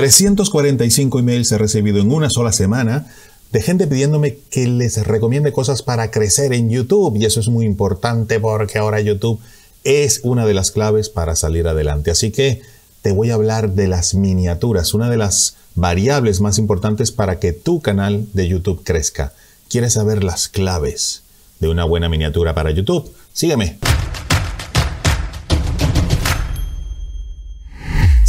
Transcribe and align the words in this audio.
345 0.00 1.18
emails 1.18 1.52
he 1.52 1.58
recibido 1.58 2.00
en 2.00 2.10
una 2.10 2.30
sola 2.30 2.52
semana 2.52 3.06
de 3.52 3.60
gente 3.60 3.86
pidiéndome 3.86 4.38
que 4.50 4.66
les 4.66 5.06
recomiende 5.06 5.52
cosas 5.52 5.82
para 5.82 6.10
crecer 6.10 6.54
en 6.54 6.70
YouTube 6.70 7.18
y 7.18 7.26
eso 7.26 7.38
es 7.38 7.48
muy 7.48 7.66
importante 7.66 8.40
porque 8.40 8.78
ahora 8.78 9.02
YouTube 9.02 9.38
es 9.84 10.20
una 10.22 10.46
de 10.46 10.54
las 10.54 10.70
claves 10.70 11.10
para 11.10 11.36
salir 11.36 11.68
adelante. 11.68 12.10
Así 12.10 12.30
que 12.30 12.62
te 13.02 13.12
voy 13.12 13.28
a 13.28 13.34
hablar 13.34 13.72
de 13.74 13.88
las 13.88 14.14
miniaturas, 14.14 14.94
una 14.94 15.10
de 15.10 15.18
las 15.18 15.56
variables 15.74 16.40
más 16.40 16.56
importantes 16.56 17.12
para 17.12 17.38
que 17.38 17.52
tu 17.52 17.82
canal 17.82 18.26
de 18.32 18.48
YouTube 18.48 18.82
crezca. 18.82 19.34
¿Quieres 19.68 19.92
saber 19.92 20.24
las 20.24 20.48
claves 20.48 21.24
de 21.58 21.68
una 21.68 21.84
buena 21.84 22.08
miniatura 22.08 22.54
para 22.54 22.70
YouTube? 22.70 23.14
Sígueme. 23.34 23.78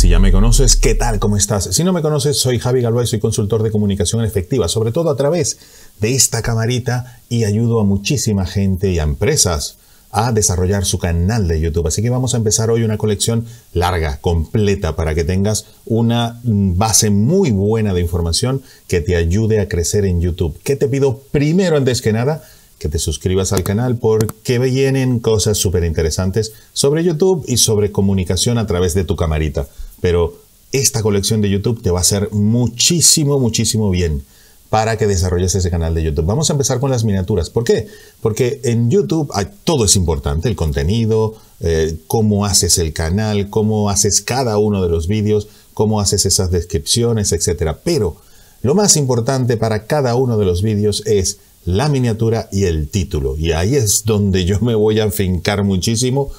Si 0.02 0.10
ya 0.10 0.18
me 0.18 0.32
conoces, 0.32 0.78
¿qué 0.78 0.96
tal? 0.96 1.20
¿Cómo 1.20 1.38
estás? 1.38 1.66
Si 1.76 1.84
no 1.84 1.94
me 1.94 2.02
conoces, 2.02 2.36
soy 2.36 2.58
Javi 2.58 2.82
Galvay, 2.82 3.06
soy 3.06 3.20
consultor 3.20 3.62
de 3.62 3.70
comunicación 3.70 4.26
efectiva, 4.26 4.68
sobre 4.68 4.92
todo 4.92 5.12
a 5.12 5.16
través 5.16 5.60
de 6.00 6.16
esta 6.16 6.42
camarita 6.42 7.20
y 7.30 7.44
ayudo 7.44 7.80
a 7.80 7.84
muchísima 7.84 8.48
gente 8.48 8.90
y 8.90 8.98
a 8.98 9.04
empresas 9.04 9.78
a 10.10 10.32
desarrollar 10.32 10.86
su 10.86 10.98
canal 10.98 11.48
de 11.48 11.62
YouTube. 11.62 11.86
Así 11.86 12.02
que 12.02 12.10
vamos 12.10 12.34
a 12.34 12.38
empezar 12.38 12.72
hoy 12.72 12.82
una 12.82 12.98
colección 12.98 13.46
larga, 13.74 14.18
completa, 14.22 14.96
para 14.96 15.14
que 15.14 15.24
tengas 15.24 15.68
una 15.86 16.42
base 16.44 17.12
muy 17.12 17.52
buena 17.52 17.94
de 17.94 18.02
información 18.02 18.64
que 18.88 19.02
te 19.02 19.16
ayude 19.16 19.60
a 19.60 19.70
crecer 19.70 20.06
en 20.06 20.20
YouTube. 20.20 20.60
¿Qué 20.64 20.76
te 20.76 20.88
pido 20.88 21.20
primero 21.32 21.78
antes 21.78 22.02
que 22.02 22.12
nada? 22.12 22.42
que 22.82 22.90
te 22.90 22.98
suscribas 22.98 23.54
al 23.54 23.62
canal 23.62 23.98
porque 23.98 24.58
vienen 24.58 25.20
cosas 25.20 25.60
súper 25.60 25.84
interesantes 25.84 26.52
sobre 26.74 27.04
YouTube 27.04 27.46
y 27.48 27.58
sobre 27.58 27.92
comunicación 27.92 28.58
a 28.58 28.66
través 28.66 28.96
de 28.96 29.04
tu 29.04 29.16
camarita. 29.16 29.68
Pero 30.02 30.36
esta 30.72 31.02
colección 31.02 31.42
de 31.42 31.50
YouTube 31.50 31.82
te 31.82 31.92
va 31.92 32.00
a 32.00 32.02
hacer 32.02 32.30
muchísimo, 32.32 33.40
muchísimo 33.40 33.90
bien 33.90 34.24
para 34.70 34.98
que 34.98 35.06
desarrolles 35.06 35.54
ese 35.54 35.70
canal 35.70 35.94
de 35.94 36.02
YouTube. 36.02 36.26
Vamos 36.26 36.50
a 36.50 36.54
empezar 36.54 36.80
con 36.80 36.92
las 36.92 37.04
miniaturas. 37.04 37.50
¿Por 37.50 37.66
qué? 37.66 37.88
Porque 38.22 38.62
en 38.64 38.90
YouTube 38.90 39.30
todo 39.66 39.84
es 39.84 39.98
importante, 39.98 40.48
el 40.48 40.56
contenido, 40.56 41.36
eh, 41.60 41.98
cómo 42.08 42.46
haces 42.46 42.78
el 42.78 42.94
canal, 42.94 43.50
cómo 43.50 43.90
haces 43.90 44.22
cada 44.22 44.58
uno 44.58 44.82
de 44.82 44.88
los 44.88 45.08
vídeos, 45.08 45.50
cómo 45.74 46.00
haces 46.00 46.26
esas 46.26 46.52
descripciones, 46.52 47.34
etc. 47.34 47.76
Pero 47.84 48.16
lo 48.62 48.74
más 48.74 48.96
importante 48.96 49.58
para 49.58 49.88
cada 49.88 50.16
uno 50.16 50.38
de 50.38 50.46
los 50.46 50.62
vídeos 50.62 51.04
es 51.06 51.40
la 51.66 51.90
miniatura 51.90 52.48
y 52.50 52.64
el 52.64 52.88
título. 52.88 53.36
Y 53.36 53.52
ahí 53.52 53.76
es 53.76 54.06
donde 54.06 54.46
yo 54.46 54.62
me 54.62 54.76
voy 54.76 55.02
a 55.02 55.12
fincar 55.12 55.66
muchísimo 55.66 56.32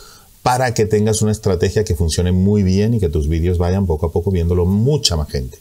para 0.43 0.75
que 0.75 0.87
tengas 0.87 1.23
una 1.23 1.33
estrategia 1.33 1.85
que 1.85 1.95
funcione 1.95 2.33
muy 2.33 2.63
bien 2.63 2.95
y 2.95 3.01
que 3.01 3.09
tus 3.09 3.29
vídeos 3.29 3.59
vayan 3.59 3.87
poco 3.87 4.07
a 4.07 4.13
poco 4.13 4.31
viéndolo 4.31 4.65
mucha 4.65 5.17
más 5.17 5.31
gente. 5.31 5.59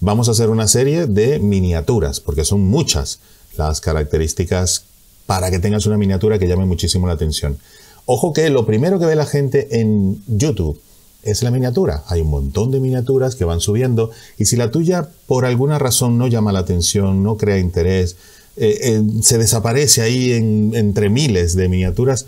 Vamos 0.00 0.28
a 0.28 0.32
hacer 0.32 0.50
una 0.50 0.68
serie 0.68 1.06
de 1.06 1.38
miniaturas, 1.38 2.20
porque 2.20 2.44
son 2.44 2.60
muchas 2.62 3.20
las 3.56 3.80
características 3.80 4.84
para 5.26 5.50
que 5.50 5.60
tengas 5.60 5.86
una 5.86 5.96
miniatura 5.96 6.38
que 6.38 6.48
llame 6.48 6.66
muchísimo 6.66 7.06
la 7.06 7.14
atención. 7.14 7.58
Ojo 8.04 8.32
que 8.32 8.50
lo 8.50 8.66
primero 8.66 8.98
que 8.98 9.06
ve 9.06 9.14
la 9.14 9.26
gente 9.26 9.80
en 9.80 10.22
YouTube 10.26 10.80
es 11.22 11.42
la 11.42 11.50
miniatura. 11.50 12.02
Hay 12.08 12.20
un 12.20 12.30
montón 12.30 12.70
de 12.70 12.80
miniaturas 12.80 13.36
que 13.36 13.44
van 13.44 13.60
subiendo 13.60 14.10
y 14.36 14.46
si 14.46 14.56
la 14.56 14.70
tuya 14.70 15.08
por 15.26 15.44
alguna 15.44 15.78
razón 15.78 16.18
no 16.18 16.26
llama 16.26 16.52
la 16.52 16.58
atención, 16.60 17.22
no 17.22 17.36
crea 17.36 17.58
interés, 17.58 18.16
eh, 18.56 18.78
eh, 18.82 19.02
se 19.22 19.38
desaparece 19.38 20.02
ahí 20.02 20.32
entre 20.32 21.08
miles 21.08 21.54
de 21.54 21.68
miniaturas, 21.68 22.26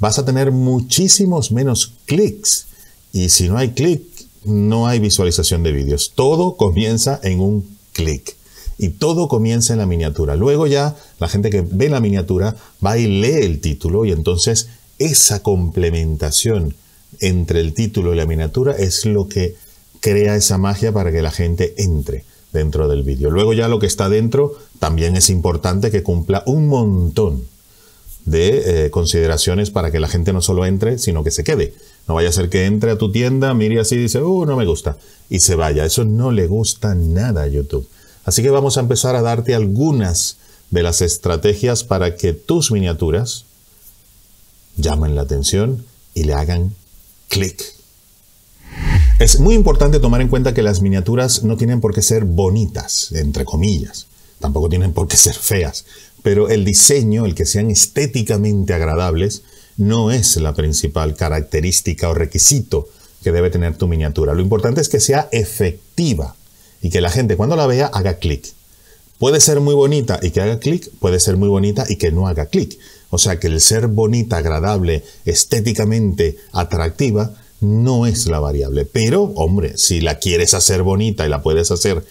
vas 0.00 0.18
a 0.18 0.24
tener 0.24 0.50
muchísimos 0.50 1.52
menos 1.52 1.92
clics. 2.06 2.66
Y 3.12 3.28
si 3.28 3.48
no 3.48 3.58
hay 3.58 3.70
clic, 3.70 4.02
no 4.44 4.86
hay 4.86 4.98
visualización 4.98 5.62
de 5.62 5.72
vídeos. 5.72 6.12
Todo 6.14 6.56
comienza 6.56 7.20
en 7.22 7.40
un 7.40 7.76
clic. 7.92 8.36
Y 8.78 8.88
todo 8.88 9.28
comienza 9.28 9.74
en 9.74 9.78
la 9.78 9.86
miniatura. 9.86 10.36
Luego 10.36 10.66
ya 10.66 10.96
la 11.18 11.28
gente 11.28 11.50
que 11.50 11.60
ve 11.60 11.90
la 11.90 12.00
miniatura 12.00 12.56
va 12.84 12.96
y 12.96 13.06
lee 13.06 13.44
el 13.44 13.60
título 13.60 14.06
y 14.06 14.12
entonces 14.12 14.68
esa 14.98 15.42
complementación 15.42 16.74
entre 17.20 17.60
el 17.60 17.74
título 17.74 18.14
y 18.14 18.16
la 18.16 18.24
miniatura 18.24 18.72
es 18.72 19.04
lo 19.04 19.28
que 19.28 19.54
crea 20.00 20.34
esa 20.34 20.56
magia 20.56 20.92
para 20.92 21.12
que 21.12 21.20
la 21.20 21.30
gente 21.30 21.74
entre 21.76 22.24
dentro 22.52 22.88
del 22.88 23.02
vídeo. 23.02 23.30
Luego 23.30 23.52
ya 23.52 23.68
lo 23.68 23.78
que 23.78 23.86
está 23.86 24.08
dentro 24.08 24.54
también 24.78 25.14
es 25.14 25.28
importante 25.28 25.90
que 25.90 26.02
cumpla 26.02 26.42
un 26.46 26.68
montón 26.68 27.44
de 28.24 28.86
eh, 28.86 28.90
consideraciones 28.90 29.70
para 29.70 29.90
que 29.90 30.00
la 30.00 30.08
gente 30.08 30.32
no 30.32 30.42
solo 30.42 30.66
entre, 30.66 30.98
sino 30.98 31.24
que 31.24 31.30
se 31.30 31.44
quede. 31.44 31.74
No 32.06 32.14
vaya 32.14 32.28
a 32.28 32.32
ser 32.32 32.48
que 32.48 32.66
entre 32.66 32.90
a 32.90 32.98
tu 32.98 33.12
tienda, 33.12 33.54
mire 33.54 33.80
así 33.80 33.96
y 33.96 33.98
dice, 33.98 34.22
uh, 34.22 34.46
no 34.46 34.56
me 34.56 34.66
gusta, 34.66 34.98
y 35.28 35.40
se 35.40 35.54
vaya. 35.54 35.84
Eso 35.84 36.04
no 36.04 36.32
le 36.32 36.46
gusta 36.46 36.94
nada 36.94 37.42
a 37.42 37.46
YouTube. 37.46 37.88
Así 38.24 38.42
que 38.42 38.50
vamos 38.50 38.76
a 38.76 38.80
empezar 38.80 39.16
a 39.16 39.22
darte 39.22 39.54
algunas 39.54 40.36
de 40.70 40.82
las 40.82 41.02
estrategias 41.02 41.84
para 41.84 42.16
que 42.16 42.32
tus 42.32 42.70
miniaturas 42.70 43.44
llamen 44.76 45.14
la 45.14 45.22
atención 45.22 45.84
y 46.14 46.24
le 46.24 46.34
hagan 46.34 46.74
clic 47.28 47.80
es 49.20 49.38
muy 49.38 49.54
importante 49.54 50.00
tomar 50.00 50.22
en 50.22 50.28
cuenta 50.28 50.54
que 50.54 50.62
las 50.62 50.80
miniaturas 50.80 51.42
no 51.42 51.58
tienen 51.58 51.82
por 51.82 51.94
qué 51.94 52.00
ser 52.00 52.24
bonitas, 52.24 53.12
entre 53.12 53.44
comillas. 53.44 54.06
Tampoco 54.38 54.70
tienen 54.70 54.94
por 54.94 55.08
qué 55.08 55.18
ser 55.18 55.34
feas. 55.34 55.84
Pero 56.22 56.48
el 56.48 56.64
diseño, 56.64 57.26
el 57.26 57.34
que 57.34 57.46
sean 57.46 57.70
estéticamente 57.70 58.74
agradables, 58.74 59.42
no 59.76 60.10
es 60.10 60.36
la 60.36 60.54
principal 60.54 61.16
característica 61.16 62.08
o 62.08 62.14
requisito 62.14 62.88
que 63.22 63.32
debe 63.32 63.50
tener 63.50 63.76
tu 63.76 63.88
miniatura. 63.88 64.34
Lo 64.34 64.42
importante 64.42 64.80
es 64.80 64.88
que 64.88 65.00
sea 65.00 65.28
efectiva 65.32 66.36
y 66.82 66.90
que 66.90 67.00
la 67.00 67.10
gente 67.10 67.36
cuando 67.36 67.56
la 67.56 67.66
vea 67.66 67.86
haga 67.86 68.14
clic. 68.14 68.52
Puede 69.18 69.40
ser 69.40 69.60
muy 69.60 69.74
bonita 69.74 70.18
y 70.22 70.30
que 70.30 70.40
haga 70.40 70.58
clic, 70.58 70.90
puede 70.98 71.20
ser 71.20 71.36
muy 71.36 71.48
bonita 71.48 71.84
y 71.88 71.96
que 71.96 72.10
no 72.10 72.26
haga 72.26 72.46
clic. 72.46 72.78
O 73.10 73.18
sea 73.18 73.38
que 73.38 73.48
el 73.48 73.60
ser 73.60 73.86
bonita, 73.86 74.38
agradable, 74.38 75.04
estéticamente 75.26 76.38
atractiva, 76.52 77.34
no 77.60 78.06
es 78.06 78.26
la 78.26 78.40
variable. 78.40 78.86
Pero, 78.86 79.24
hombre, 79.34 79.76
si 79.76 80.00
la 80.00 80.18
quieres 80.18 80.54
hacer 80.54 80.82
bonita 80.82 81.26
y 81.26 81.28
la 81.28 81.42
puedes 81.42 81.70
hacer 81.70 82.02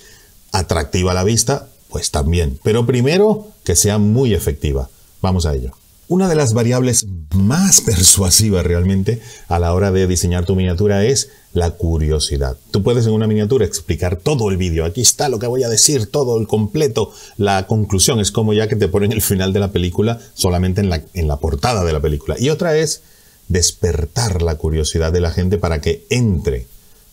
atractiva 0.52 1.12
a 1.12 1.16
la 1.16 1.24
vista, 1.24 1.69
pues 1.90 2.12
también. 2.12 2.60
Pero 2.64 2.86
primero, 2.86 3.48
que 3.64 3.76
sea 3.76 3.98
muy 3.98 4.34
efectiva. 4.34 4.90
Vamos 5.22 5.46
a 5.46 5.56
ello. 5.56 5.72
Una 6.08 6.28
de 6.28 6.36
las 6.36 6.54
variables 6.54 7.06
más 7.36 7.82
persuasivas 7.86 8.66
realmente 8.66 9.22
a 9.48 9.60
la 9.60 9.74
hora 9.76 9.92
de 9.92 10.08
diseñar 10.08 10.46
tu 10.46 10.56
miniatura 10.56 11.06
es 11.06 11.30
la 11.54 11.72
curiosidad. 11.72 12.58
Tú 12.72 12.82
puedes 12.82 13.06
en 13.06 13.14
una 13.14 13.28
miniatura 13.28 13.66
explicar 13.66 14.16
todo 14.16 14.50
el 14.50 14.58
vídeo. 14.58 14.86
Aquí 14.86 15.02
está 15.02 15.30
lo 15.30 15.38
que 15.38 15.46
voy 15.46 15.64
a 15.64 15.70
decir, 15.70 16.08
todo 16.08 16.40
el 16.40 16.48
completo. 16.48 17.12
La 17.38 17.68
conclusión 17.68 18.20
es 18.20 18.32
como 18.32 18.54
ya 18.54 18.68
que 18.68 18.76
te 18.76 18.88
ponen 18.88 19.12
el 19.12 19.22
final 19.22 19.54
de 19.54 19.60
la 19.60 19.72
película 19.72 20.20
solamente 20.34 20.82
en 20.82 20.90
la, 20.90 21.04
en 21.14 21.28
la 21.28 21.38
portada 21.38 21.86
de 21.86 21.94
la 21.94 22.00
película. 22.00 22.36
Y 22.40 22.50
otra 22.50 22.76
es 22.76 23.04
despertar 23.48 24.42
la 24.42 24.56
curiosidad 24.56 25.12
de 25.12 25.22
la 25.22 25.32
gente 25.32 25.58
para 25.60 25.80
que 25.80 26.06
entre. 26.10 26.66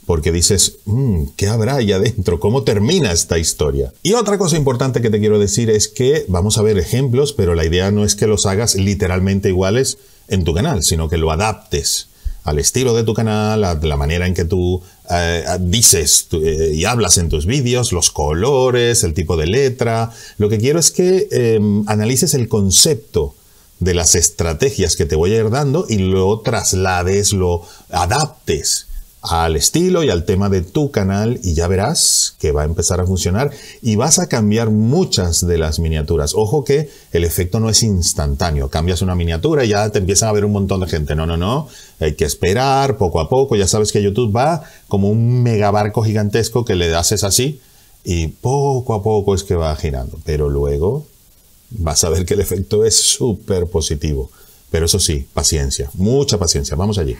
Porque 0.07 0.33
dices, 0.33 0.79
mm, 0.85 1.25
¿qué 1.37 1.49
habrá 1.49 1.77
ahí 1.77 1.93
adentro? 1.93 2.39
¿Cómo 2.39 2.63
termina 2.63 3.13
esta 3.13 3.39
historia? 3.39 3.93
Y 4.03 4.15
otra 4.15 4.39
cosa 4.39 4.57
importante 4.57 5.03
que 5.03 5.11
te 5.11 5.19
quiero 5.19 5.39
decir 5.39 5.69
es 5.69 5.89
que 5.89 6.25
vamos 6.29 6.59
a 6.59 6.63
ver 6.63 6.79
ejemplos, 6.79 7.33
pero 7.33 7.55
la 7.55 7.65
idea 7.65 7.91
no 7.91 8.05
es 8.05 8.15
que 8.15 8.29
los 8.29 8.47
hagas 8.47 8.77
literalmente 8.77 9.49
iguales 9.49 9.99
en 10.29 10.45
tu 10.45 10.55
canal, 10.55 10.85
sino 10.85 11.09
que 11.09 11.19
lo 11.19 11.33
adaptes 11.33 12.09
al 12.47 12.61
estilo 12.61 12.95
de 12.95 13.03
tu 13.03 13.13
canal, 13.13 13.65
a 13.65 13.75
la 13.75 13.97
manera 13.97 14.27
en 14.27 14.33
que 14.33 14.45
tú 14.45 14.81
eh, 15.11 15.45
dices 15.61 16.29
eh, 16.31 16.71
y 16.75 16.85
hablas 16.85 17.19
en 17.19 17.29
tus 17.29 17.45
vídeos, 17.45 17.93
los 17.93 18.13
colores, 18.13 19.03
el 19.03 19.15
tipo 19.15 19.37
de 19.37 19.49
letra. 19.49 20.13
Lo 20.39 20.49
que 20.49 20.59
quiero 20.59 20.79
es 20.79 20.93
que 20.93 21.27
em, 21.33 21.83
analices 21.89 22.35
el 22.35 22.49
concepto 22.49 23.35
de 23.81 23.95
las 23.95 24.15
estrategias 24.15 24.95
que 24.95 25.07
te 25.07 25.17
voy 25.17 25.35
a 25.35 25.39
ir 25.39 25.51
dando 25.51 25.87
y 25.89 25.99
lo 25.99 26.39
traslades, 26.41 27.33
lo 27.33 27.63
adaptes 27.91 28.87
al 29.29 29.57
estilo 29.57 30.05
y 30.05 30.11
al 30.11 30.25
tema 30.25 30.49
de 30.49 30.63
tu 30.63 30.91
canal 30.91 31.41
y 31.43 31.55
ya 31.55 31.67
verás 31.69 32.37
que 32.39 32.53
va 32.53 32.63
a 32.63 32.65
empezar 32.65 33.01
a 33.01 33.07
funcionar 33.07 33.51
y 33.83 33.97
vas 33.97 34.19
a 34.19 34.29
cambiar 34.29 34.71
muchas 34.71 35.47
de 35.47 35.59
las 35.59 35.79
miniaturas. 35.79 36.35
Ojo 36.35 36.65
que 36.65 36.91
el 37.13 37.25
efecto 37.25 37.61
no 37.61 37.69
es 37.69 37.83
instantáneo. 37.83 38.69
Cambias 38.69 39.03
una 39.03 39.15
miniatura 39.15 39.65
y 39.65 39.69
ya 39.69 39.91
te 39.91 39.99
empiezan 39.99 40.29
a 40.29 40.33
ver 40.33 40.45
un 40.45 40.53
montón 40.53 40.81
de 40.81 40.87
gente. 40.87 41.15
No, 41.15 41.27
no, 41.27 41.37
no. 41.37 41.69
Hay 41.99 42.15
que 42.15 42.25
esperar 42.25 42.97
poco 42.97 43.21
a 43.21 43.29
poco. 43.29 43.57
Ya 43.57 43.67
sabes 43.67 43.93
que 43.93 44.03
YouTube 44.03 44.35
va 44.35 44.63
como 44.89 45.09
un 45.09 45.43
megabarco 45.43 46.03
gigantesco 46.03 46.65
que 46.65 46.77
le 46.77 46.95
haces 46.95 47.25
así 47.25 47.61
y 48.05 48.29
poco 48.29 48.95
a 48.95 49.03
poco 49.03 49.35
es 49.35 49.43
que 49.43 49.57
va 49.57 49.75
girando. 49.77 50.19
Pero 50.25 50.49
luego 50.49 51.07
vas 51.71 52.05
a 52.05 52.11
ver 52.11 52.25
que 52.25 52.35
el 52.35 52.41
efecto 52.41 52.85
es 52.85 52.97
súper 52.97 53.67
positivo. 53.67 54.31
Pero 54.77 54.85
eso 54.85 55.01
sí, 55.01 55.27
paciencia, 55.33 55.89
mucha 55.95 56.37
paciencia. 56.37 56.77
Vamos 56.77 56.99
allí. 56.99 57.17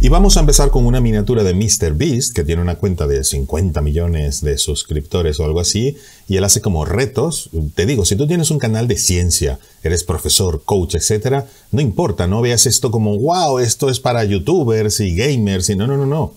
Y 0.00 0.08
vamos 0.08 0.38
a 0.38 0.40
empezar 0.40 0.70
con 0.70 0.86
una 0.86 1.02
miniatura 1.02 1.44
de 1.44 1.52
MrBeast, 1.52 2.34
que 2.34 2.44
tiene 2.44 2.62
una 2.62 2.76
cuenta 2.76 3.06
de 3.06 3.22
50 3.22 3.82
millones 3.82 4.40
de 4.40 4.56
suscriptores 4.56 5.38
o 5.38 5.44
algo 5.44 5.60
así, 5.60 5.98
y 6.28 6.38
él 6.38 6.44
hace 6.44 6.62
como 6.62 6.86
retos. 6.86 7.50
Te 7.74 7.84
digo, 7.84 8.06
si 8.06 8.16
tú 8.16 8.26
tienes 8.26 8.50
un 8.50 8.58
canal 8.58 8.88
de 8.88 8.96
ciencia, 8.96 9.58
eres 9.82 10.02
profesor, 10.02 10.62
coach, 10.64 10.94
etc., 10.94 11.44
no 11.72 11.82
importa, 11.82 12.26
no 12.26 12.40
veas 12.40 12.64
esto 12.64 12.90
como, 12.90 13.18
wow, 13.18 13.58
esto 13.58 13.90
es 13.90 14.00
para 14.00 14.24
youtubers 14.24 14.98
y 15.00 15.14
gamers, 15.14 15.68
y 15.68 15.76
no, 15.76 15.86
no, 15.86 15.98
no, 15.98 16.06
no. 16.06 16.32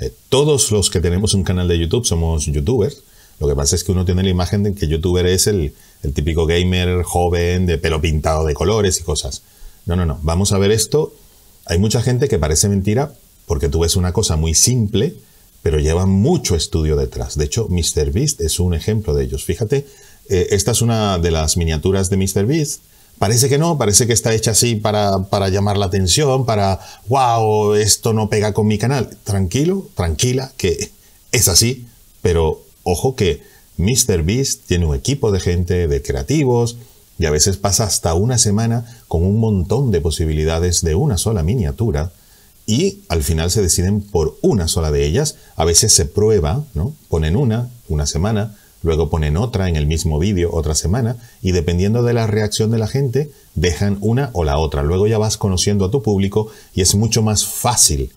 Eh, 0.00 0.12
todos 0.28 0.70
los 0.70 0.90
que 0.90 1.00
tenemos 1.00 1.34
un 1.34 1.42
canal 1.42 1.66
de 1.66 1.76
YouTube 1.76 2.06
somos 2.06 2.46
youtubers. 2.46 3.02
Lo 3.40 3.48
que 3.48 3.56
pasa 3.56 3.74
es 3.74 3.82
que 3.82 3.90
uno 3.90 4.04
tiene 4.04 4.22
la 4.22 4.30
imagen 4.30 4.62
de 4.62 4.74
que 4.74 4.86
youtuber 4.86 5.26
es 5.26 5.48
el, 5.48 5.74
el 6.04 6.12
típico 6.14 6.46
gamer 6.46 7.02
joven 7.02 7.66
de 7.66 7.78
pelo 7.78 8.00
pintado 8.00 8.46
de 8.46 8.54
colores 8.54 9.00
y 9.00 9.02
cosas. 9.02 9.42
No, 9.88 9.96
no, 9.96 10.04
no. 10.04 10.20
Vamos 10.22 10.52
a 10.52 10.58
ver 10.58 10.70
esto. 10.70 11.14
Hay 11.64 11.78
mucha 11.78 12.02
gente 12.02 12.28
que 12.28 12.38
parece 12.38 12.68
mentira 12.68 13.14
porque 13.46 13.70
tú 13.70 13.80
ves 13.80 13.96
una 13.96 14.12
cosa 14.12 14.36
muy 14.36 14.54
simple, 14.54 15.16
pero 15.62 15.80
lleva 15.80 16.04
mucho 16.04 16.54
estudio 16.54 16.94
detrás. 16.94 17.38
De 17.38 17.46
hecho, 17.46 17.68
MrBeast 17.70 18.42
es 18.42 18.60
un 18.60 18.74
ejemplo 18.74 19.14
de 19.14 19.24
ellos. 19.24 19.44
Fíjate, 19.44 19.86
eh, 20.28 20.48
esta 20.50 20.72
es 20.72 20.82
una 20.82 21.18
de 21.18 21.30
las 21.30 21.56
miniaturas 21.56 22.10
de 22.10 22.18
MrBeast. 22.18 22.82
Parece 23.18 23.48
que 23.48 23.56
no, 23.56 23.78
parece 23.78 24.06
que 24.06 24.12
está 24.12 24.34
hecha 24.34 24.50
así 24.50 24.76
para, 24.76 25.24
para 25.24 25.48
llamar 25.48 25.78
la 25.78 25.86
atención, 25.86 26.44
para, 26.44 26.78
wow, 27.08 27.72
esto 27.72 28.12
no 28.12 28.28
pega 28.28 28.52
con 28.52 28.66
mi 28.66 28.76
canal. 28.76 29.16
Tranquilo, 29.24 29.88
tranquila, 29.94 30.52
que 30.58 30.90
es 31.32 31.48
así, 31.48 31.86
pero 32.20 32.62
ojo 32.84 33.16
que 33.16 33.42
MrBeast 33.78 34.66
tiene 34.66 34.84
un 34.84 34.94
equipo 34.94 35.32
de 35.32 35.40
gente, 35.40 35.88
de 35.88 36.02
creativos, 36.02 36.76
y 37.18 37.26
a 37.26 37.30
veces 37.30 37.56
pasa 37.56 37.84
hasta 37.84 38.14
una 38.14 38.38
semana 38.38 38.84
con 39.08 39.24
un 39.24 39.38
montón 39.40 39.90
de 39.90 40.00
posibilidades 40.00 40.82
de 40.82 40.94
una 40.94 41.18
sola 41.18 41.42
miniatura 41.42 42.12
y 42.66 43.00
al 43.08 43.22
final 43.22 43.50
se 43.50 43.62
deciden 43.62 44.02
por 44.02 44.36
una 44.42 44.68
sola 44.68 44.90
de 44.90 45.04
ellas. 45.04 45.36
A 45.56 45.64
veces 45.64 45.92
se 45.92 46.04
prueba, 46.04 46.64
¿no? 46.74 46.94
Ponen 47.08 47.34
una, 47.34 47.70
una 47.88 48.06
semana, 48.06 48.56
luego 48.82 49.08
ponen 49.08 49.36
otra 49.36 49.68
en 49.68 49.76
el 49.76 49.86
mismo 49.86 50.18
vídeo 50.18 50.50
otra 50.52 50.74
semana 50.74 51.16
y 51.42 51.52
dependiendo 51.52 52.02
de 52.02 52.12
la 52.12 52.26
reacción 52.26 52.70
de 52.70 52.78
la 52.78 52.86
gente 52.86 53.30
dejan 53.54 53.96
una 54.00 54.30
o 54.34 54.44
la 54.44 54.58
otra. 54.58 54.82
Luego 54.82 55.06
ya 55.06 55.18
vas 55.18 55.38
conociendo 55.38 55.86
a 55.86 55.90
tu 55.90 56.02
público 56.02 56.48
y 56.74 56.82
es 56.82 56.94
mucho 56.94 57.22
más 57.22 57.46
fácil 57.46 58.12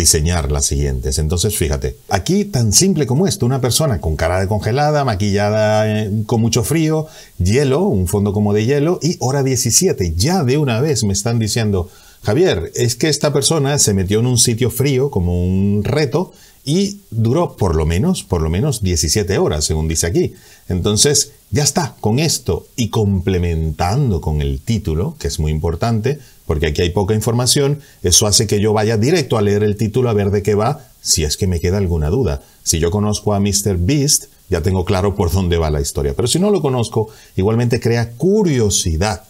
diseñar 0.00 0.50
las 0.50 0.66
siguientes. 0.66 1.18
Entonces, 1.18 1.56
fíjate, 1.56 1.96
aquí 2.08 2.44
tan 2.44 2.72
simple 2.72 3.06
como 3.06 3.26
esto, 3.26 3.46
una 3.46 3.60
persona 3.60 4.00
con 4.00 4.16
cara 4.16 4.40
de 4.40 4.48
congelada, 4.48 5.04
maquillada 5.04 5.88
eh, 5.88 6.10
con 6.26 6.40
mucho 6.40 6.64
frío, 6.64 7.06
hielo, 7.38 7.82
un 7.82 8.08
fondo 8.08 8.32
como 8.32 8.52
de 8.52 8.66
hielo 8.66 8.98
y 9.02 9.16
hora 9.20 9.42
17. 9.42 10.14
Ya 10.16 10.42
de 10.42 10.58
una 10.58 10.80
vez 10.80 11.04
me 11.04 11.12
están 11.12 11.38
diciendo, 11.38 11.88
Javier, 12.22 12.72
es 12.74 12.96
que 12.96 13.08
esta 13.08 13.32
persona 13.32 13.78
se 13.78 13.94
metió 13.94 14.20
en 14.20 14.26
un 14.26 14.38
sitio 14.38 14.70
frío 14.70 15.10
como 15.10 15.42
un 15.42 15.84
reto 15.84 16.32
y 16.70 17.00
duró 17.10 17.56
por 17.56 17.74
lo 17.74 17.84
menos, 17.84 18.22
por 18.22 18.42
lo 18.42 18.48
menos 18.48 18.80
17 18.80 19.38
horas, 19.38 19.64
según 19.64 19.88
dice 19.88 20.06
aquí. 20.06 20.34
Entonces, 20.68 21.32
ya 21.50 21.64
está, 21.64 21.96
con 21.98 22.20
esto 22.20 22.64
y 22.76 22.90
complementando 22.90 24.20
con 24.20 24.40
el 24.40 24.60
título, 24.60 25.16
que 25.18 25.26
es 25.26 25.40
muy 25.40 25.50
importante, 25.50 26.20
porque 26.46 26.68
aquí 26.68 26.82
hay 26.82 26.90
poca 26.90 27.12
información, 27.12 27.80
eso 28.04 28.28
hace 28.28 28.46
que 28.46 28.60
yo 28.60 28.72
vaya 28.72 28.96
directo 28.96 29.36
a 29.36 29.42
leer 29.42 29.64
el 29.64 29.76
título 29.76 30.10
a 30.10 30.12
ver 30.12 30.30
de 30.30 30.44
qué 30.44 30.54
va, 30.54 30.86
si 31.02 31.24
es 31.24 31.36
que 31.36 31.48
me 31.48 31.58
queda 31.58 31.78
alguna 31.78 32.08
duda. 32.08 32.40
Si 32.62 32.78
yo 32.78 32.92
conozco 32.92 33.34
a 33.34 33.40
Mr. 33.40 33.76
Beast, 33.76 34.26
ya 34.48 34.62
tengo 34.62 34.84
claro 34.84 35.16
por 35.16 35.32
dónde 35.32 35.58
va 35.58 35.72
la 35.72 35.80
historia. 35.80 36.14
Pero 36.14 36.28
si 36.28 36.38
no 36.38 36.52
lo 36.52 36.62
conozco, 36.62 37.08
igualmente 37.34 37.80
crea 37.80 38.12
curiosidad. 38.12 39.24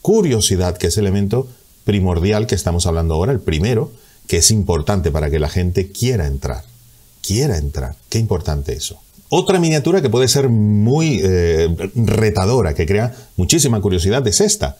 Curiosidad, 0.00 0.76
que 0.76 0.86
es 0.86 0.96
el 0.96 1.06
elemento 1.06 1.48
primordial 1.82 2.46
que 2.46 2.54
estamos 2.54 2.86
hablando 2.86 3.14
ahora, 3.14 3.32
el 3.32 3.40
primero, 3.40 3.90
que 4.28 4.36
es 4.36 4.52
importante 4.52 5.10
para 5.10 5.28
que 5.28 5.40
la 5.40 5.48
gente 5.48 5.90
quiera 5.90 6.28
entrar 6.28 6.72
quiera 7.26 7.56
entrar. 7.56 7.96
Qué 8.08 8.18
importante 8.18 8.74
eso. 8.74 9.00
Otra 9.28 9.58
miniatura 9.58 10.02
que 10.02 10.10
puede 10.10 10.28
ser 10.28 10.48
muy 10.48 11.20
eh, 11.22 11.90
retadora, 11.94 12.74
que 12.74 12.86
crea 12.86 13.14
muchísima 13.36 13.80
curiosidad, 13.80 14.26
es 14.28 14.40
esta. 14.40 14.76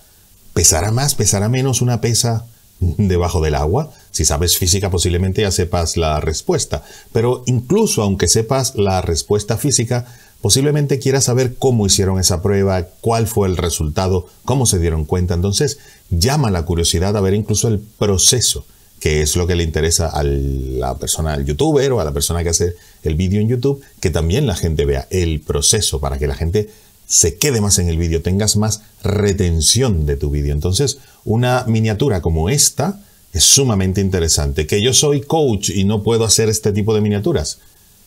¿Pesará 0.53 0.93
más, 0.93 1.15
pesará 1.15 1.49
menos 1.49 1.83
una 1.83 2.01
pesa 2.01 2.47
debajo 2.79 3.41
del 3.41 3.57
agua? 3.57 3.91
Si 4.11 4.25
sabes 4.25 4.57
física 4.57 4.91
posiblemente 4.91 5.43
ya 5.43 5.51
sepas 5.51 5.97
la 5.97 6.21
respuesta, 6.21 6.85
pero 7.13 7.43
incluso 7.47 8.03
aunque 8.03 8.29
sepas 8.29 8.77
la 8.77 9.01
respuesta 9.01 9.57
física, 9.57 10.07
posiblemente 10.41 11.01
quieras 11.01 11.25
saber 11.25 11.57
cómo 11.57 11.87
hicieron 11.87 12.21
esa 12.21 12.43
prueba, 12.43 12.87
cuál 13.01 13.27
fue 13.27 13.49
el 13.49 13.57
resultado, 13.57 14.27
cómo 14.45 14.67
se 14.67 14.79
dieron 14.79 15.05
cuenta. 15.05 15.35
Entonces 15.35 15.79
llama 16.11 16.53
la 16.53 16.65
curiosidad 16.65 17.17
a 17.17 17.21
ver 17.21 17.35
incluso 17.35 17.67
el 17.67 17.81
proceso 17.81 18.65
que 19.05 19.21
es 19.21 19.37
lo 19.37 19.47
que 19.47 19.55
le 19.55 19.65
interesa 19.65 20.09
a 20.09 20.23
la 20.23 20.97
persona, 20.97 21.35
al 21.35 21.45
youtuber 21.45 21.93
o 21.93 22.01
a 22.01 22.05
la 22.05 22.13
persona 22.13 22.43
que 22.43 22.49
hace 22.49 22.75
el 23.03 23.17
vídeo 23.17 23.39
en 23.39 23.49
YouTube, 23.49 23.83
que 24.01 24.09
también 24.09 24.47
la 24.47 24.57
gente 24.57 24.87
vea 24.87 25.07
el 25.11 25.43
proceso 25.43 26.01
para 26.01 26.19
que 26.19 26.27
la 26.27 26.35
gente 26.35 26.71
se 27.07 27.37
quede 27.37 27.61
más 27.61 27.79
en 27.79 27.89
el 27.89 27.99
vídeo, 27.99 28.23
tengas 28.23 28.57
más 28.57 28.81
retención 29.03 30.07
de 30.07 30.17
tu 30.17 30.31
vídeo. 30.31 30.55
Entonces, 30.55 31.01
una 31.27 31.67
miniatura 31.69 32.23
como 32.23 32.49
esta 32.49 32.99
es 33.35 33.45
sumamente 33.45 34.01
interesante. 34.01 34.67
Que 34.67 34.81
yo 34.81 34.95
soy 34.95 35.21
coach 35.21 35.69
y 35.69 35.85
no 35.85 36.03
puedo 36.03 36.25
hacer 36.25 36.49
este 36.49 36.73
tipo 36.73 36.95
de 36.95 37.03
miniaturas. 37.03 37.59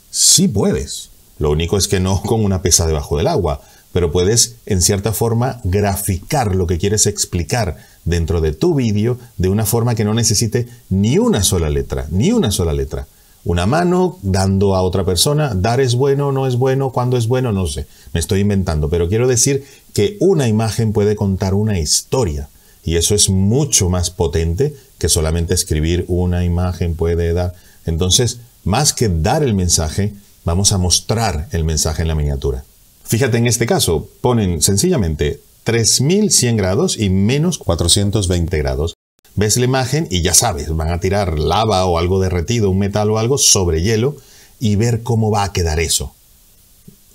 Sí 0.10 0.48
puedes. 0.48 1.12
Lo 1.38 1.52
único 1.52 1.78
es 1.78 1.88
que 1.88 2.00
no 2.00 2.24
con 2.24 2.44
una 2.44 2.64
pesa 2.64 2.88
debajo 2.88 3.18
del 3.18 3.28
agua, 3.28 3.62
pero 3.98 4.12
puedes 4.12 4.58
en 4.68 4.84
cierta 4.84 5.12
forma 5.12 5.60
graficar 5.64 6.56
lo 6.56 6.68
que 6.68 6.78
quieres 6.78 7.08
explicar 7.08 7.78
dentro 8.06 8.42
de 8.42 8.52
tu 8.52 8.76
vídeo 8.76 9.18
de 9.38 9.50
una 9.50 9.66
forma 9.66 9.96
que 9.96 10.04
no 10.04 10.14
necesite 10.14 10.68
ni 10.92 11.18
una 11.18 11.42
sola 11.42 11.68
letra, 11.68 12.06
ni 12.12 12.32
una 12.32 12.52
sola 12.52 12.74
letra. 12.74 13.08
Una 13.44 13.66
mano 13.66 14.20
dando 14.22 14.76
a 14.76 14.84
otra 14.84 15.04
persona, 15.04 15.56
dar 15.56 15.82
es 15.82 15.96
bueno, 15.96 16.32
no 16.32 16.46
es 16.46 16.58
bueno, 16.58 16.92
cuándo 16.92 17.18
es 17.18 17.28
bueno, 17.28 17.52
no 17.52 17.66
sé, 17.66 17.88
me 18.14 18.20
estoy 18.20 18.42
inventando, 18.42 18.88
pero 18.88 19.10
quiero 19.10 19.28
decir 19.28 19.66
que 19.96 20.16
una 20.20 20.48
imagen 20.48 20.94
puede 20.94 21.16
contar 21.16 21.56
una 21.56 21.80
historia 21.80 22.50
y 22.84 22.98
eso 22.98 23.16
es 23.16 23.32
mucho 23.32 23.90
más 23.90 24.12
potente 24.12 24.76
que 25.00 25.10
solamente 25.10 25.56
escribir 25.56 26.06
una 26.08 26.46
imagen 26.46 26.94
puede 26.94 27.34
dar. 27.34 27.56
Entonces, 27.88 28.42
más 28.64 28.94
que 28.94 29.10
dar 29.10 29.42
el 29.42 29.56
mensaje, 29.56 30.14
vamos 30.46 30.72
a 30.72 30.78
mostrar 30.78 31.48
el 31.52 31.64
mensaje 31.64 32.04
en 32.04 32.10
la 32.10 32.16
miniatura. 32.16 32.64
Fíjate 33.07 33.38
en 33.38 33.48
este 33.48 33.65
caso, 33.65 34.09
ponen 34.19 34.62
sencillamente 34.62 35.39
3100 35.63 36.57
grados 36.57 37.00
y 37.00 37.09
menos 37.09 37.57
420 37.57 38.57
grados. 38.57 38.95
Ves 39.36 39.56
la 39.56 39.63
imagen 39.63 40.07
y 40.12 40.24
ya 40.24 40.33
sabes, 40.33 40.75
van 40.75 40.89
a 40.89 41.00
tirar 41.00 41.39
lava 41.39 41.86
o 41.86 42.00
algo 42.00 42.19
derretido, 42.19 42.69
un 42.69 42.80
metal 42.80 43.09
o 43.12 43.18
algo 43.18 43.38
sobre 43.38 43.81
hielo 43.81 44.18
y 44.59 44.75
ver 44.75 45.04
cómo 45.04 45.31
va 45.31 45.45
a 45.45 45.54
quedar 45.54 45.80
eso. 45.80 46.15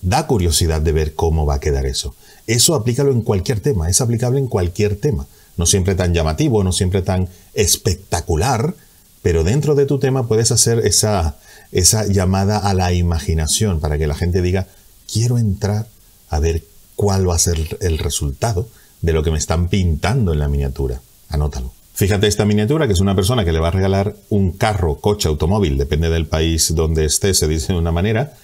Da 0.00 0.26
curiosidad 0.26 0.80
de 0.80 0.92
ver 0.92 1.14
cómo 1.14 1.44
va 1.44 1.56
a 1.56 1.60
quedar 1.60 1.84
eso. 1.84 2.14
Eso 2.46 2.74
aplícalo 2.74 3.12
en 3.12 3.20
cualquier 3.20 3.60
tema, 3.60 3.90
es 3.90 4.00
aplicable 4.00 4.38
en 4.38 4.46
cualquier 4.46 4.96
tema. 4.96 5.26
No 5.58 5.66
siempre 5.66 5.94
tan 5.94 6.14
llamativo, 6.14 6.64
no 6.64 6.72
siempre 6.72 7.02
tan 7.02 7.28
espectacular, 7.52 8.74
pero 9.20 9.44
dentro 9.44 9.74
de 9.74 9.84
tu 9.84 9.98
tema 9.98 10.26
puedes 10.26 10.52
hacer 10.52 10.78
esa, 10.86 11.36
esa 11.70 12.06
llamada 12.06 12.56
a 12.56 12.72
la 12.72 12.94
imaginación 12.94 13.78
para 13.78 13.98
que 13.98 14.06
la 14.06 14.14
gente 14.14 14.40
diga, 14.40 14.68
quiero 15.12 15.38
entrar 15.38 15.86
a 16.30 16.38
ver 16.40 16.64
cuál 16.96 17.28
va 17.28 17.34
a 17.34 17.38
ser 17.38 17.78
el 17.80 17.98
resultado 17.98 18.68
de 19.00 19.12
lo 19.12 19.22
que 19.22 19.30
me 19.30 19.38
están 19.38 19.68
pintando 19.68 20.32
en 20.32 20.38
la 20.38 20.48
miniatura. 20.48 21.00
Anótalo. 21.28 21.72
Fíjate 21.94 22.26
esta 22.26 22.44
miniatura, 22.44 22.86
que 22.86 22.94
es 22.94 23.00
una 23.00 23.14
persona 23.14 23.44
que 23.44 23.52
le 23.52 23.60
va 23.60 23.68
a 23.68 23.72
regalar 23.72 24.16
un 24.30 24.52
carro, 24.52 24.96
coche, 24.96 25.28
automóvil, 25.28 25.76
depende 25.76 26.08
del 26.08 26.26
país 26.26 26.74
donde 26.74 27.04
esté, 27.04 27.34
se 27.34 27.48
dice 27.48 27.74
de 27.74 27.78
una 27.78 27.92
manera, 27.92 28.34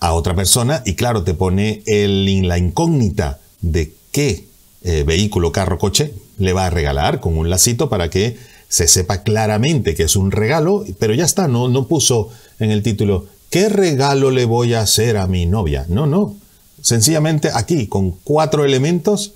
a 0.00 0.14
otra 0.14 0.34
persona 0.34 0.82
y 0.86 0.94
claro, 0.94 1.22
te 1.22 1.34
pone 1.34 1.82
el, 1.86 2.48
la 2.48 2.58
incógnita 2.58 3.40
de 3.60 3.92
qué 4.10 4.46
eh, 4.82 5.04
vehículo, 5.06 5.52
carro, 5.52 5.78
coche 5.78 6.14
le 6.38 6.52
va 6.52 6.66
a 6.66 6.70
regalar 6.70 7.20
con 7.20 7.36
un 7.36 7.50
lacito 7.50 7.88
para 7.88 8.08
que 8.08 8.36
se 8.68 8.88
sepa 8.88 9.22
claramente 9.22 9.94
que 9.94 10.04
es 10.04 10.16
un 10.16 10.30
regalo, 10.30 10.84
pero 10.98 11.14
ya 11.14 11.24
está, 11.24 11.46
no, 11.46 11.68
no 11.68 11.86
puso 11.86 12.30
en 12.58 12.70
el 12.70 12.82
título, 12.82 13.26
¿qué 13.54 13.68
regalo 13.68 14.32
le 14.32 14.46
voy 14.46 14.74
a 14.74 14.80
hacer 14.80 15.16
a 15.16 15.28
mi 15.28 15.46
novia? 15.46 15.86
No, 15.88 16.06
no, 16.06 16.34
sencillamente 16.82 17.50
aquí, 17.54 17.86
con 17.86 18.10
cuatro 18.10 18.64
elementos, 18.64 19.34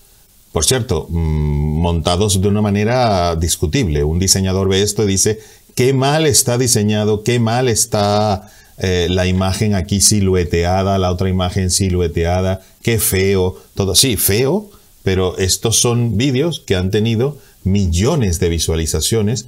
por 0.50 0.64
cierto, 0.64 1.06
mm, 1.08 1.78
montados 1.80 2.40
de 2.40 2.48
una 2.48 2.60
manera 2.60 3.36
discutible. 3.36 4.02
Un 4.02 4.18
diseñador 4.18 4.68
ve 4.68 4.82
esto 4.82 5.04
y 5.04 5.06
dice, 5.06 5.38
qué 5.76 5.92
mal 5.92 6.26
está 6.26 6.58
diseñado, 6.58 7.22
qué 7.22 7.38
mal 7.38 7.68
está 7.68 8.50
eh, 8.78 9.06
la 9.08 9.26
imagen 9.26 9.76
aquí 9.76 10.00
silueteada, 10.00 10.98
la 10.98 11.12
otra 11.12 11.28
imagen 11.28 11.70
silueteada, 11.70 12.60
qué 12.82 12.98
feo, 12.98 13.56
todo. 13.76 13.94
Sí, 13.94 14.16
feo, 14.16 14.68
pero 15.04 15.38
estos 15.38 15.78
son 15.78 16.16
vídeos 16.16 16.60
que 16.66 16.74
han 16.74 16.90
tenido 16.90 17.38
millones 17.62 18.40
de 18.40 18.48
visualizaciones, 18.48 19.46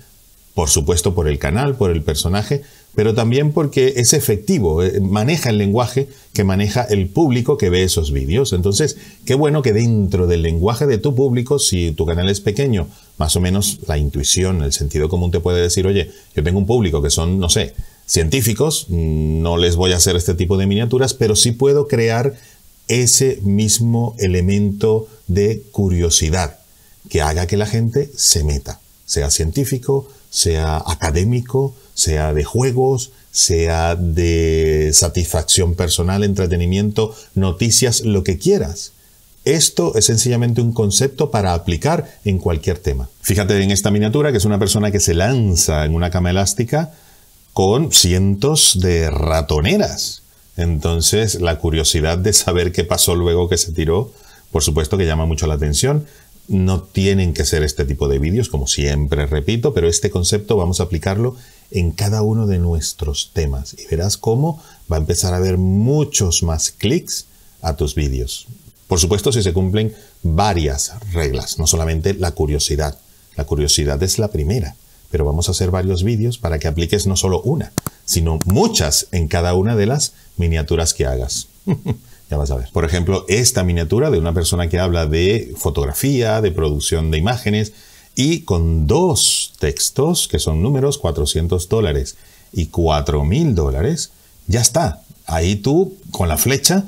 por 0.55 0.69
supuesto 0.69 1.13
por 1.13 1.27
el 1.27 1.41
canal, 1.41 1.75
por 1.75 1.91
el 1.91 2.05
personaje, 2.05 2.63
pero 2.95 3.15
también 3.15 3.53
porque 3.53 3.95
es 3.97 4.13
efectivo, 4.13 4.83
eh, 4.83 5.01
maneja 5.01 5.51
el 5.51 5.59
lenguaje 5.59 6.09
que 6.33 6.45
maneja 6.45 6.83
el 6.83 7.09
público 7.09 7.57
que 7.57 7.71
ve 7.71 7.83
esos 7.83 8.13
vídeos. 8.13 8.53
Entonces, 8.53 8.97
qué 9.25 9.35
bueno 9.35 9.63
que 9.63 9.73
dentro 9.73 10.27
del 10.27 10.43
lenguaje 10.43 10.87
de 10.87 10.99
tu 10.99 11.15
público, 11.15 11.59
si 11.59 11.93
tu 11.93 12.05
canal 12.07 12.29
es 12.29 12.41
pequeño, 12.41 12.89
más 13.19 13.37
o 13.37 13.41
menos 13.41 13.79
la 13.87 13.99
intuición, 13.99 14.63
el 14.63 14.73
sentido 14.73 15.09
común 15.09 15.31
te 15.31 15.41
puede 15.41 15.63
decir, 15.63 15.87
oye, 15.87 16.11
yo 16.35 16.43
tengo 16.43 16.59
un 16.59 16.67
público 16.67 17.03
que 17.03 17.11
son, 17.11 17.39
no 17.39 17.49
sé, 17.49 17.75
científicos, 18.07 18.87
mm, 18.89 19.41
no 19.41 19.57
les 19.57 19.77
voy 19.77 19.93
a 19.93 19.97
hacer 19.97 20.17
este 20.17 20.35
tipo 20.35 20.57
de 20.57 20.67
miniaturas, 20.67 21.15
pero 21.15 21.37
sí 21.37 21.53
puedo 21.53 21.87
crear 21.87 22.35
ese 22.89 23.39
mismo 23.43 24.17
elemento 24.19 25.07
de 25.29 25.63
curiosidad 25.71 26.59
que 27.09 27.23
haga 27.23 27.47
que 27.47 27.57
la 27.57 27.67
gente 27.67 28.11
se 28.17 28.43
meta, 28.43 28.81
sea 29.07 29.31
científico, 29.31 30.09
sea 30.29 30.83
académico, 30.85 31.75
sea 32.01 32.33
de 32.33 32.45
juegos, 32.45 33.13
sea 33.31 33.95
de 33.95 34.91
satisfacción 34.95 35.75
personal, 35.75 36.25
entretenimiento, 36.25 37.15
noticias, 37.35 38.01
lo 38.01 38.25
que 38.25 38.39
quieras. 38.39 38.93
Esto 39.45 39.95
es 39.95 40.07
sencillamente 40.07 40.61
un 40.61 40.73
concepto 40.73 41.31
para 41.31 41.55
aplicar 41.55 42.19
en 42.25 42.39
cualquier 42.39 42.79
tema. 42.79 43.09
Fíjate 43.23 43.63
en 43.63 43.71
esta 43.71 43.91
miniatura 43.91 44.33
que 44.33 44.39
es 44.39 44.45
una 44.45 44.59
persona 44.59 44.91
que 44.91 45.01
se 45.01 45.15
lanza 45.15 45.85
en 45.85 45.95
una 45.95 46.11
cama 46.11 46.31
elástica 46.31 46.93
con 47.53 47.93
cientos 47.93 48.79
de 48.81 49.11
ratoneras. 49.11 50.23
Entonces, 50.57 51.41
la 51.41 51.59
curiosidad 51.59 52.19
de 52.19 52.33
saber 52.33 52.73
qué 52.73 52.85
pasó 52.85 53.15
luego 53.15 53.49
que 53.49 53.57
se 53.57 53.73
tiró, 53.73 54.13
por 54.51 54.63
supuesto 54.63 54.99
que 54.99 55.07
llama 55.07 55.27
mucho 55.27 55.47
la 55.47 55.55
atención. 55.55 56.07
No 56.49 56.83
tienen 56.83 57.33
que 57.33 57.45
ser 57.45 57.63
este 57.63 57.85
tipo 57.85 58.09
de 58.09 58.19
vídeos, 58.19 58.49
como 58.49 58.67
siempre 58.67 59.25
repito, 59.27 59.73
pero 59.73 59.89
este 59.89 60.11
concepto 60.11 60.57
vamos 60.57 60.81
a 60.81 60.85
aplicarlo 60.85 61.37
en 61.71 61.93
cada 61.93 62.23
uno 62.23 62.47
de 62.47 62.59
nuestros 62.59 63.31
temas 63.33 63.75
y 63.79 63.87
verás 63.87 64.17
cómo 64.17 64.63
va 64.91 64.97
a 64.97 65.01
empezar 65.01 65.35
a 65.35 65.39
haber 65.39 65.59
muchos 65.59 66.43
más 66.43 66.71
clics 66.71 67.27
a 67.63 67.77
tus 67.77 67.95
vídeos. 67.95 68.47
Por 68.87 68.99
supuesto, 68.99 69.31
si 69.33 69.43
se 69.43 69.53
cumplen 69.53 69.95
varias 70.23 70.93
reglas, 71.13 71.59
no 71.59 71.67
solamente 71.67 72.15
la 72.15 72.33
curiosidad. 72.33 72.99
La 73.37 73.45
curiosidad 73.45 74.03
es 74.03 74.19
la 74.19 74.29
primera, 74.29 74.75
pero 75.11 75.25
vamos 75.25 75.49
a 75.49 75.53
hacer 75.53 75.71
varios 75.71 76.03
vídeos 76.03 76.39
para 76.39 76.59
que 76.59 76.69
apliques 76.69 77.07
no 77.07 77.17
solo 77.17 77.41
una, 77.43 77.73
sino 78.05 78.41
muchas 78.47 79.07
en 79.13 79.29
cada 79.29 79.55
una 79.55 79.77
de 79.77 79.87
las 79.87 80.15
miniaturas 80.37 80.95
que 80.95 81.07
hagas. 81.07 81.49
Ya 82.31 82.37
vas 82.37 82.53
a 82.53 82.57
ver. 82.57 82.69
Por 82.73 82.85
ejemplo, 82.85 83.25
esta 83.27 83.65
miniatura 83.65 84.09
de 84.09 84.19
una 84.19 84.33
persona 84.33 84.69
que 84.69 84.79
habla 84.79 85.05
de 85.07 85.53
fotografía, 85.57 86.41
de 86.41 86.53
producción 86.53 87.11
de 87.11 87.19
imágenes, 87.19 87.73
y 88.15 88.43
con 88.43 88.87
dos 88.87 89.53
textos, 89.59 90.29
que 90.29 90.39
son 90.39 90.63
números, 90.63 90.99
400 90.99 91.69
dólares 91.69 92.17
y 92.53 92.69
4.000 92.69 93.55
dólares, 93.55 94.11
ya 94.47 94.61
está. 94.61 95.03
Ahí 95.27 95.57
tú, 95.57 95.97
con 96.11 96.29
la 96.29 96.37
flecha, 96.37 96.85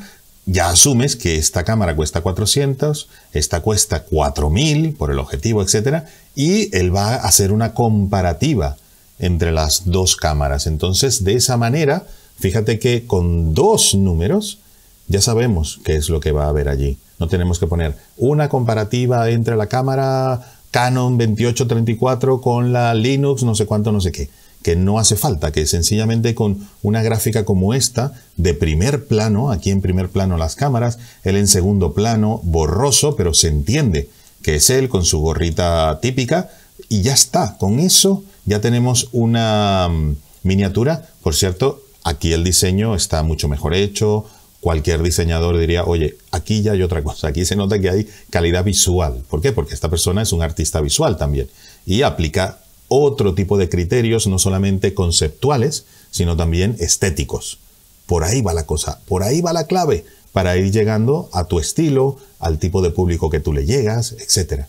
ya 0.46 0.70
asumes 0.70 1.14
que 1.14 1.36
esta 1.36 1.64
cámara 1.64 1.94
cuesta 1.94 2.20
400, 2.20 3.08
esta 3.32 3.60
cuesta 3.60 4.02
4000 4.04 4.94
por 4.94 5.10
el 5.10 5.18
objetivo, 5.18 5.62
etc. 5.62 6.04
Y 6.34 6.76
él 6.76 6.94
va 6.94 7.14
a 7.14 7.16
hacer 7.16 7.52
una 7.52 7.74
comparativa 7.74 8.76
entre 9.18 9.52
las 9.52 9.84
dos 9.86 10.16
cámaras. 10.16 10.66
Entonces, 10.66 11.22
de 11.22 11.34
esa 11.34 11.56
manera, 11.56 12.06
fíjate 12.38 12.80
que 12.80 13.06
con 13.06 13.54
dos 13.54 13.94
números 13.94 14.58
ya 15.06 15.20
sabemos 15.20 15.80
qué 15.84 15.94
es 15.94 16.08
lo 16.08 16.18
que 16.18 16.32
va 16.32 16.46
a 16.46 16.48
haber 16.48 16.68
allí. 16.68 16.98
No 17.18 17.28
tenemos 17.28 17.60
que 17.60 17.68
poner 17.68 17.96
una 18.16 18.48
comparativa 18.48 19.30
entre 19.30 19.54
la 19.56 19.68
cámara 19.68 20.61
Canon 20.72 21.18
2834 21.18 22.40
con 22.40 22.72
la 22.72 22.94
Linux, 22.94 23.44
no 23.44 23.54
sé 23.54 23.66
cuánto, 23.66 23.92
no 23.92 24.00
sé 24.00 24.10
qué. 24.10 24.30
Que 24.62 24.74
no 24.74 24.98
hace 24.98 25.16
falta, 25.16 25.52
que 25.52 25.66
sencillamente 25.66 26.34
con 26.34 26.66
una 26.82 27.02
gráfica 27.02 27.44
como 27.44 27.74
esta, 27.74 28.14
de 28.36 28.54
primer 28.54 29.06
plano, 29.06 29.52
aquí 29.52 29.70
en 29.70 29.82
primer 29.82 30.08
plano 30.08 30.38
las 30.38 30.56
cámaras, 30.56 30.98
él 31.24 31.36
en 31.36 31.46
segundo 31.46 31.92
plano, 31.92 32.40
borroso, 32.42 33.14
pero 33.16 33.34
se 33.34 33.48
entiende 33.48 34.08
que 34.42 34.56
es 34.56 34.70
él 34.70 34.88
con 34.88 35.04
su 35.04 35.20
gorrita 35.20 35.98
típica, 36.00 36.50
y 36.88 37.02
ya 37.02 37.12
está. 37.12 37.56
Con 37.58 37.78
eso 37.78 38.24
ya 38.46 38.60
tenemos 38.60 39.08
una 39.12 39.88
mm, 39.90 40.16
miniatura. 40.42 41.06
Por 41.22 41.34
cierto, 41.34 41.82
aquí 42.02 42.32
el 42.32 42.44
diseño 42.44 42.94
está 42.94 43.22
mucho 43.22 43.48
mejor 43.48 43.74
hecho, 43.74 44.24
cualquier 44.62 45.02
diseñador 45.02 45.58
diría, 45.58 45.82
oye, 45.82 46.16
aquí 46.30 46.62
ya 46.62 46.72
hay 46.72 46.82
otra 46.82 47.02
cosa, 47.02 47.26
aquí 47.26 47.44
se 47.44 47.56
nota 47.56 47.80
que 47.80 47.90
hay 47.90 48.08
calidad 48.30 48.62
visual. 48.62 49.24
¿Por 49.28 49.42
qué? 49.42 49.50
Porque 49.50 49.74
esta 49.74 49.90
persona 49.90 50.22
es 50.22 50.32
un 50.32 50.40
artista 50.40 50.80
visual 50.80 51.16
también 51.16 51.50
y 51.84 52.02
aplica 52.02 52.60
otro 52.86 53.34
tipo 53.34 53.58
de 53.58 53.68
criterios, 53.68 54.28
no 54.28 54.38
solamente 54.38 54.94
conceptuales, 54.94 55.84
sino 56.12 56.36
también 56.36 56.76
estéticos. 56.78 57.58
Por 58.06 58.22
ahí 58.22 58.40
va 58.40 58.54
la 58.54 58.64
cosa, 58.64 59.00
por 59.08 59.24
ahí 59.24 59.40
va 59.40 59.52
la 59.52 59.66
clave 59.66 60.04
para 60.30 60.56
ir 60.56 60.70
llegando 60.70 61.28
a 61.32 61.44
tu 61.44 61.58
estilo, 61.58 62.18
al 62.38 62.60
tipo 62.60 62.82
de 62.82 62.90
público 62.90 63.30
que 63.30 63.40
tú 63.40 63.52
le 63.52 63.66
llegas, 63.66 64.12
etc. 64.12 64.66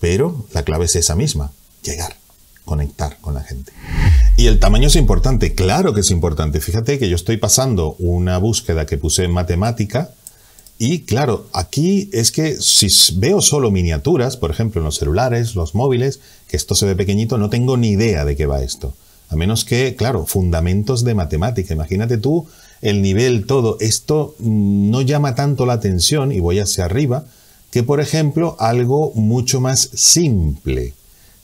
Pero 0.00 0.46
la 0.52 0.64
clave 0.64 0.86
es 0.86 0.96
esa 0.96 1.14
misma, 1.14 1.52
llegar, 1.84 2.16
conectar 2.68 3.16
con 3.20 3.34
la 3.34 3.42
gente. 3.42 3.72
Y 4.36 4.46
el 4.46 4.60
tamaño 4.60 4.86
es 4.86 4.96
importante, 4.96 5.54
claro 5.54 5.94
que 5.94 6.02
es 6.02 6.10
importante. 6.10 6.60
Fíjate 6.60 6.98
que 6.98 7.08
yo 7.08 7.16
estoy 7.16 7.38
pasando 7.38 7.96
una 7.98 8.38
búsqueda 8.38 8.86
que 8.86 8.98
puse 8.98 9.24
en 9.24 9.32
matemática 9.32 10.10
y 10.78 11.00
claro, 11.00 11.48
aquí 11.52 12.08
es 12.12 12.30
que 12.30 12.54
si 12.54 12.86
veo 13.16 13.42
solo 13.42 13.72
miniaturas, 13.72 14.36
por 14.36 14.52
ejemplo 14.52 14.80
en 14.80 14.84
los 14.84 14.96
celulares, 14.96 15.56
los 15.56 15.74
móviles, 15.74 16.20
que 16.46 16.56
esto 16.56 16.76
se 16.76 16.86
ve 16.86 16.94
pequeñito, 16.94 17.36
no 17.36 17.50
tengo 17.50 17.76
ni 17.76 17.88
idea 17.88 18.24
de 18.24 18.36
qué 18.36 18.46
va 18.46 18.62
esto. 18.62 18.94
A 19.28 19.36
menos 19.36 19.64
que, 19.64 19.96
claro, 19.96 20.24
fundamentos 20.24 21.02
de 21.04 21.14
matemática. 21.14 21.74
Imagínate 21.74 22.16
tú 22.16 22.46
el 22.80 23.02
nivel, 23.02 23.44
todo. 23.44 23.76
Esto 23.80 24.36
no 24.38 25.02
llama 25.02 25.34
tanto 25.34 25.66
la 25.66 25.74
atención, 25.74 26.30
y 26.30 26.38
voy 26.38 26.60
hacia 26.60 26.84
arriba, 26.84 27.24
que 27.72 27.82
por 27.82 28.00
ejemplo 28.00 28.56
algo 28.60 29.12
mucho 29.14 29.60
más 29.60 29.90
simple. 29.94 30.94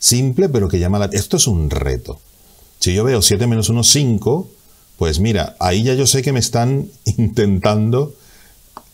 Simple, 0.04 0.50
pero 0.50 0.68
que 0.68 0.78
llama 0.78 0.98
la 0.98 1.06
Esto 1.06 1.38
es 1.38 1.46
un 1.46 1.70
reto. 1.70 2.20
Si 2.78 2.92
yo 2.92 3.04
veo 3.04 3.22
7 3.22 3.46
menos 3.46 3.70
1, 3.70 3.82
5, 3.82 4.50
pues 4.98 5.18
mira, 5.18 5.56
ahí 5.60 5.82
ya 5.82 5.94
yo 5.94 6.06
sé 6.06 6.20
que 6.20 6.30
me 6.30 6.40
están 6.40 6.90
intentando 7.16 8.14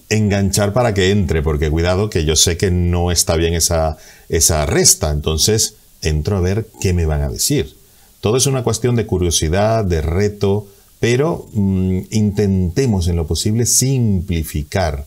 enganchar 0.08 0.72
para 0.72 0.94
que 0.94 1.10
entre, 1.10 1.42
porque 1.42 1.68
cuidado 1.68 2.10
que 2.10 2.24
yo 2.24 2.36
sé 2.36 2.56
que 2.56 2.70
no 2.70 3.10
está 3.10 3.34
bien 3.34 3.54
esa, 3.54 3.96
esa 4.28 4.66
resta, 4.66 5.10
entonces 5.10 5.74
entro 6.00 6.36
a 6.36 6.40
ver 6.42 6.68
qué 6.80 6.92
me 6.92 7.06
van 7.06 7.22
a 7.22 7.28
decir. 7.28 7.74
Todo 8.20 8.36
es 8.36 8.46
una 8.46 8.62
cuestión 8.62 8.94
de 8.94 9.06
curiosidad, 9.06 9.84
de 9.84 10.02
reto, 10.02 10.68
pero 11.00 11.48
mm, 11.54 12.02
intentemos 12.12 13.08
en 13.08 13.16
lo 13.16 13.26
posible 13.26 13.66
simplificar 13.66 15.06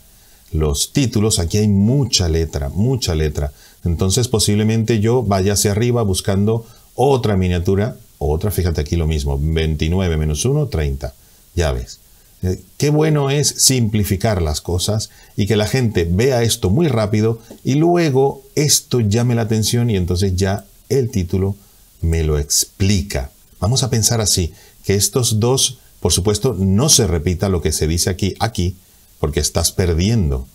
los 0.51 0.91
títulos. 0.91 1.39
Aquí 1.39 1.59
hay 1.59 1.69
mucha 1.69 2.27
letra, 2.27 2.67
mucha 2.67 3.15
letra. 3.15 3.53
Entonces 3.83 4.27
posiblemente 4.27 4.99
yo 4.99 5.23
vaya 5.23 5.53
hacia 5.53 5.71
arriba 5.71 6.03
buscando 6.03 6.65
otra 6.95 7.35
miniatura 7.35 7.97
otra, 8.25 8.51
fíjate 8.51 8.81
aquí 8.81 8.95
lo 8.95 9.07
mismo, 9.07 9.37
29 9.41 10.17
menos 10.17 10.45
1, 10.45 10.67
30. 10.67 11.13
Ya 11.55 11.71
ves. 11.71 11.99
Eh, 12.41 12.61
qué 12.77 12.89
bueno 12.89 13.29
es 13.29 13.47
simplificar 13.47 14.41
las 14.41 14.61
cosas 14.61 15.09
y 15.35 15.45
que 15.45 15.55
la 15.55 15.67
gente 15.67 16.07
vea 16.09 16.43
esto 16.43 16.69
muy 16.69 16.87
rápido 16.87 17.39
y 17.63 17.75
luego 17.75 18.43
esto 18.55 18.99
llame 18.99 19.35
la 19.35 19.43
atención 19.43 19.89
y 19.89 19.95
entonces 19.95 20.35
ya 20.35 20.65
el 20.89 21.09
título 21.09 21.55
me 22.01 22.23
lo 22.23 22.37
explica. 22.37 23.31
Vamos 23.59 23.83
a 23.83 23.89
pensar 23.89 24.19
así, 24.19 24.53
que 24.83 24.95
estos 24.95 25.39
dos, 25.39 25.79
por 26.01 26.11
supuesto, 26.11 26.55
no 26.57 26.89
se 26.89 27.07
repita 27.07 27.47
lo 27.47 27.61
que 27.61 27.71
se 27.71 27.87
dice 27.87 28.09
aquí, 28.09 28.35
aquí, 28.39 28.75
porque 29.19 29.39
estás 29.39 29.71
perdiendo 29.71 30.45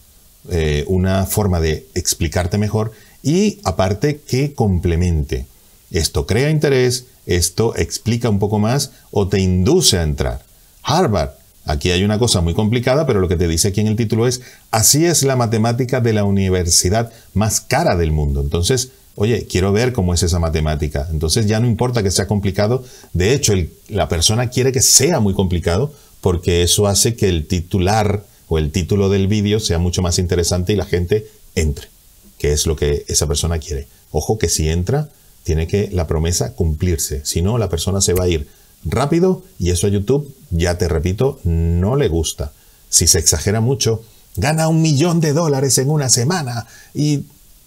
eh, 0.51 0.85
una 0.89 1.25
forma 1.25 1.59
de 1.61 1.87
explicarte 1.95 2.59
mejor 2.59 2.93
y 3.23 3.59
aparte 3.65 4.21
que 4.21 4.55
complemente. 4.55 5.47
Esto 5.91 6.27
crea 6.27 6.51
interés, 6.51 7.07
esto 7.27 7.75
explica 7.77 8.29
un 8.29 8.39
poco 8.39 8.59
más 8.59 8.93
o 9.11 9.29
te 9.29 9.41
induce 9.41 9.99
a 9.99 10.03
entrar. 10.03 10.45
Harvard, 10.83 11.31
aquí 11.65 11.91
hay 11.91 12.05
una 12.05 12.19
cosa 12.19 12.41
muy 12.41 12.55
complicada, 12.55 13.07
pero 13.07 13.21
lo 13.21 13.29
que 13.29 13.37
te 13.37 13.49
dice 13.49 13.69
aquí 13.69 13.81
en 13.81 13.87
el 13.87 13.97
título 13.97 14.27
es, 14.27 14.43
así 14.71 15.05
es 15.05 15.23
la 15.23 15.37
matemática 15.37 16.01
de 16.01 16.13
la 16.13 16.25
universidad 16.25 17.13
más 17.35 17.61
cara 17.61 17.97
del 17.97 18.13
mundo. 18.13 18.41
Entonces, 18.41 18.91
oye, 19.15 19.47
quiero 19.47 19.73
ver 19.73 19.93
cómo 19.93 20.15
es 20.15 20.23
esa 20.23 20.39
matemática. 20.39 21.09
Entonces 21.11 21.47
ya 21.47 21.59
no 21.61 21.67
importa 21.67 22.03
que 22.03 22.11
sea 22.11 22.27
complicado, 22.27 22.85
de 23.13 23.35
hecho 23.35 23.53
la 23.89 24.09
persona 24.09 24.49
quiere 24.49 24.73
que 24.73 24.81
sea 24.81 25.21
muy 25.21 25.35
complicado 25.35 25.93
porque 26.21 26.63
eso 26.63 26.87
hace 26.87 27.17
que 27.17 27.29
el 27.29 27.47
titular 27.47 28.25
o 28.49 28.59
el 28.59 28.71
título 28.71 29.09
del 29.09 29.27
vídeo 29.27 29.61
sea 29.61 29.79
mucho 29.79 30.03
más 30.03 30.19
interesante 30.19 30.73
y 30.73 30.77
la 30.77 30.85
gente 30.85 31.27
entre, 31.55 31.89
que 32.39 32.53
es 32.53 32.67
lo 32.67 32.77
que 32.77 33.05
esa 33.09 33.27
persona 33.27 33.59
quiere. 33.59 33.89
Ojo 34.11 34.39
que 34.39 34.49
si 34.49 34.69
entra, 34.69 35.11
tiene 35.45 35.67
que 35.67 35.89
la 35.93 36.07
promesa 36.07 36.55
cumplirse. 36.55 37.23
Si 37.25 37.43
no, 37.43 37.59
la 37.59 37.69
persona 37.69 38.01
se 38.01 38.15
va 38.15 38.25
a 38.25 38.29
ir 38.29 38.49
rápido 38.85 39.43
y 39.59 39.71
eso 39.71 39.87
a 39.87 39.91
YouTube, 39.91 40.33
ya 40.51 40.79
te 40.79 40.89
repito, 40.89 41.41
no 41.45 41.97
le 41.97 42.09
gusta. 42.09 42.53
Si 42.89 43.07
se 43.07 43.19
exagera 43.19 43.61
mucho, 43.61 44.03
gana 44.37 44.69
un 44.69 44.83
millón 44.83 45.21
de 45.21 45.33
dólares 45.33 45.79
en 45.79 45.91
una 45.91 46.09
semana 46.09 46.67
y, 46.95 47.25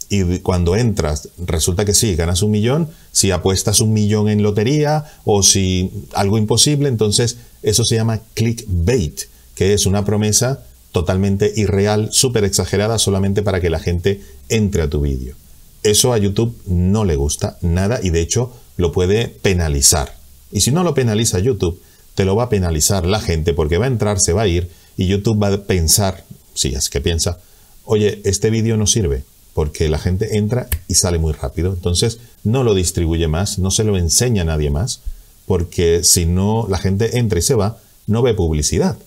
y 0.10 0.40
cuando 0.40 0.76
entras 0.76 1.30
resulta 1.38 1.86
que 1.86 1.94
sí, 1.94 2.16
ganas 2.16 2.42
un 2.42 2.52
millón, 2.52 2.90
si 3.12 3.32
apuestas 3.32 3.82
un 3.82 3.94
millón 3.94 4.30
en 4.30 4.42
lotería 4.42 5.06
o 5.26 5.44
si 5.44 5.92
algo 6.14 6.38
imposible, 6.38 6.88
entonces 6.88 7.38
eso 7.62 7.84
se 7.84 7.96
llama 7.96 8.22
clickbait, 8.34 9.22
que 9.56 9.74
es 9.74 9.86
una 9.86 10.06
promesa 10.06 10.64
totalmente 10.92 11.52
irreal, 11.56 12.10
súper 12.12 12.44
exagerada 12.44 13.00
solamente 13.00 13.42
para 13.42 13.62
que 13.62 13.70
la 13.70 13.80
gente 13.80 14.22
entre 14.50 14.82
a 14.82 14.90
tu 14.90 15.02
vídeo. 15.02 15.36
Eso 15.84 16.14
a 16.14 16.18
YouTube 16.18 16.56
no 16.68 17.06
le 17.06 17.16
gusta 17.16 17.58
nada 17.62 18.00
y 18.04 18.10
de 18.10 18.22
hecho 18.22 18.54
lo 18.78 18.92
puede 18.92 19.28
penalizar. 19.28 20.18
Y 20.52 20.62
si 20.62 20.72
no 20.72 20.84
lo 20.84 20.94
penaliza 20.94 21.40
YouTube, 21.40 21.82
te 22.16 22.26
lo 22.26 22.36
va 22.36 22.44
a 22.44 22.50
penalizar 22.50 23.06
la 23.06 23.22
gente 23.22 23.54
porque 23.54 23.78
va 23.78 23.86
a 23.86 23.90
entrar, 23.90 24.20
se 24.20 24.34
va 24.34 24.44
a 24.44 24.48
ir 24.48 24.70
y 24.98 25.08
YouTube 25.08 25.42
va 25.42 25.48
a 25.48 25.64
pensar, 25.64 26.24
si 26.54 26.76
es 26.76 26.90
que 26.90 27.02
piensa, 27.02 27.40
oye, 27.86 28.22
este 28.26 28.50
vídeo 28.50 28.78
no 28.78 28.86
sirve 28.86 29.24
porque 29.54 29.90
la 29.90 30.00
gente 30.00 30.38
entra 30.38 30.68
y 30.88 30.96
sale 30.96 31.18
muy 31.18 31.34
rápido. 31.34 31.74
Entonces 31.74 32.20
no 32.44 32.64
lo 32.64 32.74
distribuye 32.74 33.28
más, 33.28 33.60
no 33.60 33.72
se 33.72 33.84
lo 33.84 33.98
enseña 33.98 34.44
a 34.44 34.46
nadie 34.46 34.70
más 34.70 35.02
porque 35.46 36.04
si 36.04 36.26
no, 36.26 36.66
la 36.70 36.78
gente 36.78 37.18
entra 37.18 37.40
y 37.40 37.42
se 37.42 37.56
va, 37.56 37.80
no 38.08 38.22
ve 38.22 38.34
publicidad. 38.34 38.98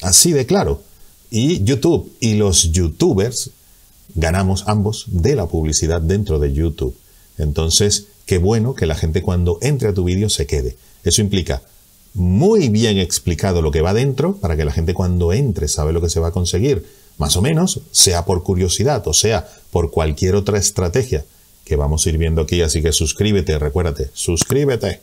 Así 0.00 0.32
de 0.32 0.46
claro. 0.46 0.82
Y 1.34 1.64
YouTube 1.64 2.12
y 2.20 2.34
los 2.34 2.72
youtubers 2.72 3.52
ganamos 4.14 4.64
ambos 4.66 5.06
de 5.06 5.34
la 5.34 5.46
publicidad 5.46 6.02
dentro 6.02 6.38
de 6.38 6.52
YouTube. 6.52 6.94
Entonces, 7.38 8.08
qué 8.26 8.36
bueno 8.36 8.74
que 8.74 8.84
la 8.84 8.96
gente 8.96 9.22
cuando 9.22 9.56
entre 9.62 9.88
a 9.88 9.94
tu 9.94 10.04
vídeo 10.04 10.28
se 10.28 10.46
quede. 10.46 10.76
Eso 11.04 11.22
implica 11.22 11.62
muy 12.12 12.68
bien 12.68 12.98
explicado 12.98 13.62
lo 13.62 13.70
que 13.70 13.80
va 13.80 13.94
dentro 13.94 14.36
para 14.36 14.58
que 14.58 14.66
la 14.66 14.72
gente 14.72 14.92
cuando 14.92 15.32
entre 15.32 15.68
sabe 15.68 15.94
lo 15.94 16.02
que 16.02 16.10
se 16.10 16.20
va 16.20 16.28
a 16.28 16.32
conseguir, 16.32 16.84
más 17.16 17.34
o 17.38 17.40
menos, 17.40 17.80
sea 17.92 18.26
por 18.26 18.42
curiosidad 18.42 19.08
o 19.08 19.14
sea 19.14 19.48
por 19.70 19.90
cualquier 19.90 20.34
otra 20.34 20.58
estrategia 20.58 21.24
que 21.64 21.76
vamos 21.76 22.04
a 22.04 22.10
ir 22.10 22.18
viendo 22.18 22.42
aquí. 22.42 22.60
Así 22.60 22.82
que 22.82 22.92
suscríbete, 22.92 23.58
recuérdate, 23.58 24.10
suscríbete. 24.12 25.00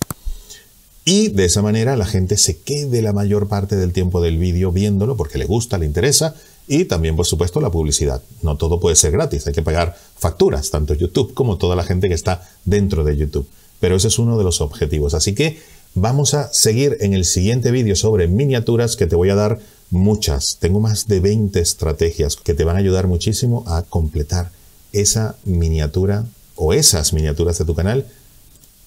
Y 1.05 1.29
de 1.29 1.45
esa 1.45 1.61
manera 1.61 1.95
la 1.95 2.05
gente 2.05 2.37
se 2.37 2.57
quede 2.57 3.01
la 3.01 3.13
mayor 3.13 3.47
parte 3.47 3.75
del 3.75 3.93
tiempo 3.93 4.21
del 4.21 4.37
vídeo 4.37 4.71
viéndolo 4.71 5.17
porque 5.17 5.37
le 5.37 5.45
gusta, 5.45 5.77
le 5.77 5.85
interesa 5.85 6.35
y 6.67 6.85
también, 6.85 7.15
por 7.15 7.25
supuesto, 7.25 7.59
la 7.61 7.71
publicidad. 7.71 8.21
No 8.43 8.55
todo 8.55 8.79
puede 8.79 8.95
ser 8.95 9.11
gratis, 9.11 9.47
hay 9.47 9.53
que 9.53 9.63
pagar 9.63 9.97
facturas, 10.17 10.69
tanto 10.69 10.93
YouTube 10.93 11.33
como 11.33 11.57
toda 11.57 11.75
la 11.75 11.83
gente 11.83 12.07
que 12.09 12.13
está 12.13 12.47
dentro 12.63 13.03
de 13.03 13.17
YouTube. 13.17 13.47
Pero 13.79 13.95
ese 13.95 14.09
es 14.09 14.19
uno 14.19 14.37
de 14.37 14.43
los 14.43 14.61
objetivos. 14.61 15.15
Así 15.15 15.33
que 15.33 15.59
vamos 15.95 16.35
a 16.35 16.53
seguir 16.53 16.97
en 16.99 17.13
el 17.13 17.25
siguiente 17.25 17.71
vídeo 17.71 17.95
sobre 17.95 18.27
miniaturas 18.27 18.95
que 18.95 19.07
te 19.07 19.15
voy 19.15 19.31
a 19.31 19.35
dar 19.35 19.59
muchas. 19.89 20.57
Tengo 20.59 20.79
más 20.79 21.07
de 21.07 21.19
20 21.19 21.59
estrategias 21.59 22.35
que 22.35 22.53
te 22.53 22.65
van 22.65 22.75
a 22.75 22.79
ayudar 22.79 23.07
muchísimo 23.07 23.63
a 23.65 23.81
completar 23.81 24.51
esa 24.93 25.37
miniatura 25.45 26.25
o 26.55 26.73
esas 26.73 27.13
miniaturas 27.13 27.57
de 27.57 27.65
tu 27.65 27.73
canal 27.73 28.05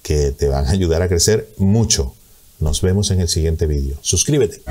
que 0.03 0.33
te 0.33 0.49
van 0.49 0.67
a 0.67 0.71
ayudar 0.71 1.03
a 1.03 1.09
crecer 1.09 1.49
mucho. 1.59 2.15
Nos 2.61 2.83
vemos 2.83 3.11
en 3.11 3.21
el 3.21 3.29
siguiente 3.29 3.67
vídeo. 3.67 3.97
Suscríbete. 4.03 4.63